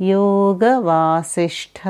Yoga Vasistha. 0.00 1.88